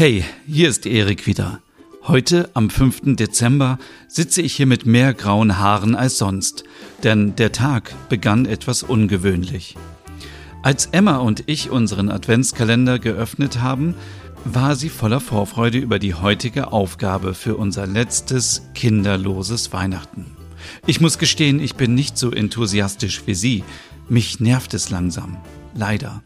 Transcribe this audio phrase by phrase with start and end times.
[0.00, 1.60] Hey, hier ist Erik wieder.
[2.04, 3.16] Heute, am 5.
[3.16, 6.62] Dezember, sitze ich hier mit mehr grauen Haaren als sonst,
[7.02, 9.74] denn der Tag begann etwas ungewöhnlich.
[10.62, 13.96] Als Emma und ich unseren Adventskalender geöffnet haben,
[14.44, 20.26] war sie voller Vorfreude über die heutige Aufgabe für unser letztes kinderloses Weihnachten.
[20.86, 23.64] Ich muss gestehen, ich bin nicht so enthusiastisch wie sie.
[24.08, 25.38] Mich nervt es langsam.
[25.74, 26.22] Leider.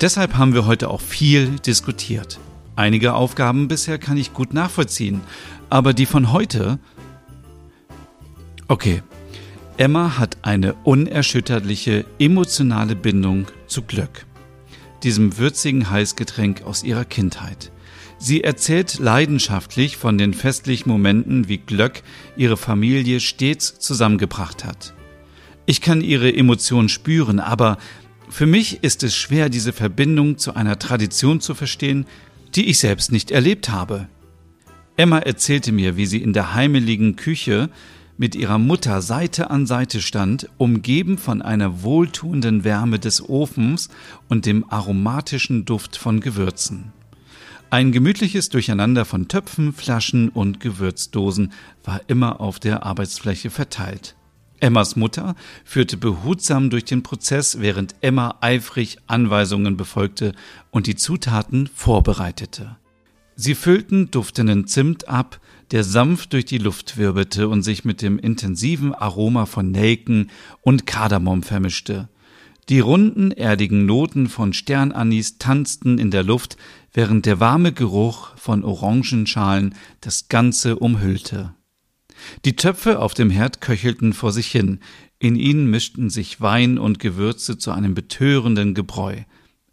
[0.00, 2.40] Deshalb haben wir heute auch viel diskutiert.
[2.80, 5.20] Einige Aufgaben bisher kann ich gut nachvollziehen,
[5.68, 6.78] aber die von heute.
[8.68, 9.02] Okay.
[9.76, 14.24] Emma hat eine unerschütterliche emotionale Bindung zu Glück,
[15.02, 17.70] diesem würzigen Heißgetränk aus ihrer Kindheit.
[18.16, 22.02] Sie erzählt leidenschaftlich von den festlichen Momenten, wie Glöck
[22.34, 24.94] ihre Familie stets zusammengebracht hat.
[25.66, 27.76] Ich kann ihre Emotionen spüren, aber
[28.30, 32.06] für mich ist es schwer, diese Verbindung zu einer Tradition zu verstehen,
[32.54, 34.08] die ich selbst nicht erlebt habe.
[34.96, 37.70] Emma erzählte mir, wie sie in der heimeligen Küche
[38.18, 43.88] mit ihrer Mutter Seite an Seite stand, umgeben von einer wohltuenden Wärme des Ofens
[44.28, 46.92] und dem aromatischen Duft von Gewürzen.
[47.70, 54.16] Ein gemütliches Durcheinander von Töpfen, Flaschen und Gewürzdosen war immer auf der Arbeitsfläche verteilt.
[54.60, 60.32] Emmas Mutter führte behutsam durch den Prozess, während Emma eifrig Anweisungen befolgte
[60.70, 62.76] und die Zutaten vorbereitete.
[63.36, 68.18] Sie füllten duftenden Zimt ab, der sanft durch die Luft wirbelte und sich mit dem
[68.18, 70.30] intensiven Aroma von Nelken
[70.60, 72.08] und Kardamom vermischte.
[72.68, 76.56] Die runden, erdigen Noten von Sternanis tanzten in der Luft,
[76.92, 81.54] während der warme Geruch von Orangenschalen das Ganze umhüllte.
[82.44, 84.80] Die Töpfe auf dem Herd köchelten vor sich hin,
[85.18, 89.16] in ihnen mischten sich Wein und Gewürze zu einem betörenden Gebräu.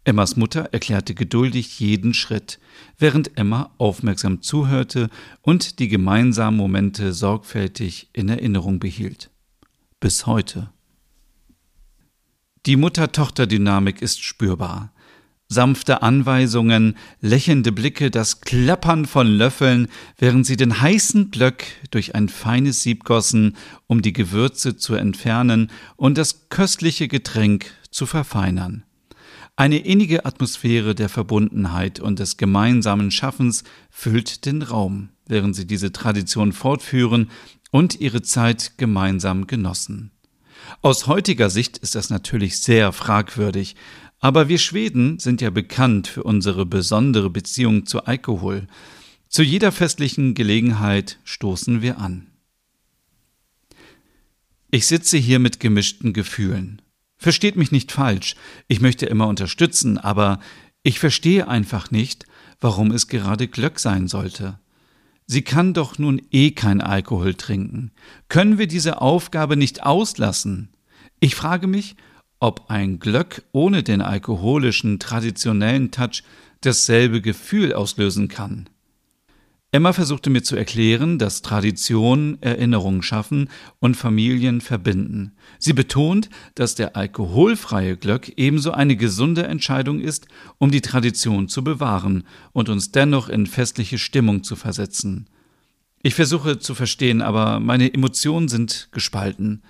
[0.04, 2.58] Emmas Mutter erklärte geduldig jeden Schritt,
[2.98, 5.10] während Emma aufmerksam zuhörte
[5.42, 9.30] und die gemeinsamen Momente sorgfältig in Erinnerung behielt.
[10.00, 10.70] Bis heute.
[12.66, 14.92] Die Mutter-Tochter-Dynamik ist spürbar
[15.48, 19.88] sanfte Anweisungen, lächelnde Blicke, das Klappern von Löffeln,
[20.18, 25.70] während sie den heißen Glöck durch ein feines Sieb gossen, um die Gewürze zu entfernen
[25.96, 28.84] und das köstliche Getränk zu verfeinern.
[29.56, 35.90] Eine innige Atmosphäre der Verbundenheit und des gemeinsamen Schaffens füllt den Raum, während sie diese
[35.90, 37.30] Tradition fortführen
[37.70, 40.12] und ihre Zeit gemeinsam genossen.
[40.82, 43.76] Aus heutiger Sicht ist das natürlich sehr fragwürdig,
[44.20, 48.66] aber wir Schweden sind ja bekannt für unsere besondere Beziehung zu Alkohol.
[49.28, 52.26] Zu jeder festlichen Gelegenheit stoßen wir an.
[54.70, 56.82] Ich sitze hier mit gemischten Gefühlen.
[57.16, 58.36] Versteht mich nicht falsch,
[58.68, 60.40] ich möchte immer unterstützen, aber
[60.82, 62.26] ich verstehe einfach nicht,
[62.60, 64.58] warum es gerade Glöck sein sollte.
[65.30, 67.92] Sie kann doch nun eh kein Alkohol trinken.
[68.28, 70.70] Können wir diese Aufgabe nicht auslassen?
[71.20, 71.96] Ich frage mich,
[72.40, 76.22] ob ein Glöck ohne den alkoholischen traditionellen Touch
[76.62, 78.70] dasselbe Gefühl auslösen kann.
[79.70, 85.32] Emma versuchte mir zu erklären, dass Traditionen Erinnerungen schaffen und Familien verbinden.
[85.58, 91.62] Sie betont, dass der alkoholfreie Glöck ebenso eine gesunde Entscheidung ist, um die Tradition zu
[91.62, 95.26] bewahren und uns dennoch in festliche Stimmung zu versetzen.
[96.02, 99.62] Ich versuche zu verstehen, aber meine Emotionen sind gespalten.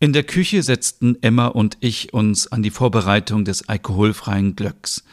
[0.00, 5.04] In der Küche setzten Emma und ich uns an die Vorbereitung des alkoholfreien Glöcks.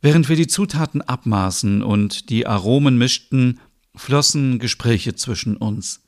[0.00, 3.60] Während wir die Zutaten abmaßen und die Aromen mischten,
[3.96, 6.02] flossen Gespräche zwischen uns.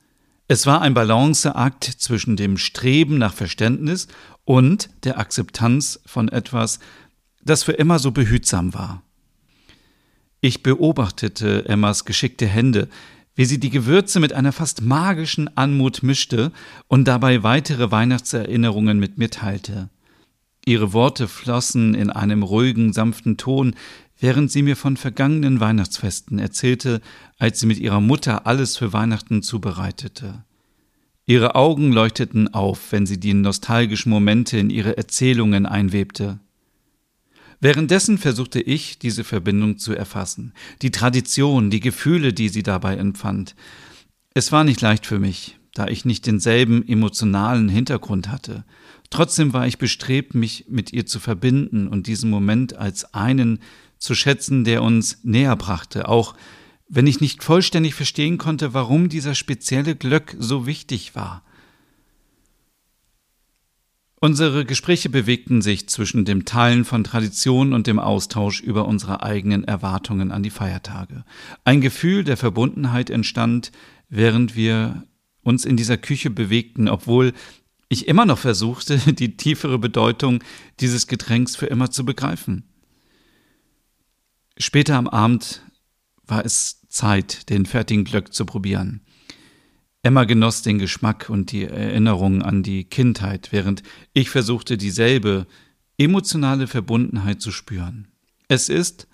[0.47, 4.07] Es war ein Balanceakt zwischen dem Streben nach Verständnis
[4.45, 6.79] und der Akzeptanz von etwas,
[7.43, 9.03] das für Emma so behutsam war.
[10.39, 12.89] Ich beobachtete Emmas geschickte Hände,
[13.35, 16.51] wie sie die Gewürze mit einer fast magischen Anmut mischte
[16.87, 19.89] und dabei weitere Weihnachtserinnerungen mit mir teilte.
[20.65, 23.75] Ihre Worte flossen in einem ruhigen, sanften Ton,
[24.19, 27.01] während sie mir von vergangenen Weihnachtsfesten erzählte,
[27.39, 30.43] als sie mit ihrer Mutter alles für Weihnachten zubereitete.
[31.25, 36.39] Ihre Augen leuchteten auf, wenn sie die nostalgischen Momente in ihre Erzählungen einwebte.
[37.59, 43.55] Währenddessen versuchte ich, diese Verbindung zu erfassen, die Tradition, die Gefühle, die sie dabei empfand.
[44.33, 48.65] Es war nicht leicht für mich, da ich nicht denselben emotionalen Hintergrund hatte.
[49.09, 53.59] Trotzdem war ich bestrebt, mich mit ihr zu verbinden und diesen Moment als einen
[53.97, 56.35] zu schätzen, der uns näher brachte, auch
[56.87, 61.43] wenn ich nicht vollständig verstehen konnte, warum dieser spezielle Glöck so wichtig war.
[64.23, 69.63] Unsere Gespräche bewegten sich zwischen dem Teilen von Traditionen und dem Austausch über unsere eigenen
[69.63, 71.23] Erwartungen an die Feiertage.
[71.63, 73.71] Ein Gefühl der Verbundenheit entstand,
[74.09, 75.03] während wir
[75.43, 77.33] uns in dieser Küche bewegten, obwohl
[77.89, 80.43] ich immer noch versuchte, die tiefere Bedeutung
[80.79, 82.63] dieses Getränks für immer zu begreifen.
[84.57, 85.61] Später am Abend
[86.25, 89.01] war es Zeit, den fertigen Glöck zu probieren.
[90.03, 93.83] Emma genoss den Geschmack und die Erinnerung an die Kindheit, während
[94.13, 95.45] ich versuchte, dieselbe
[95.97, 98.07] emotionale Verbundenheit zu spüren.
[98.47, 99.07] Es ist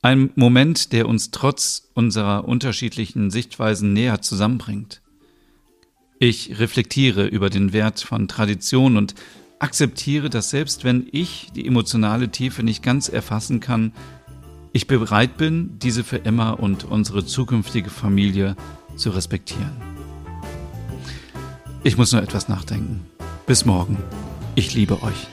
[0.00, 5.02] ein Moment, der uns trotz unserer unterschiedlichen Sichtweisen näher zusammenbringt.
[6.20, 9.14] Ich reflektiere über den Wert von Tradition und
[9.60, 13.92] akzeptiere, dass selbst wenn ich die emotionale Tiefe nicht ganz erfassen kann,
[14.72, 18.56] ich bereit bin, diese für Emma und unsere zukünftige Familie
[18.96, 19.76] zu respektieren.
[21.84, 23.06] Ich muss nur etwas nachdenken.
[23.46, 23.96] Bis morgen.
[24.56, 25.28] Ich liebe euch.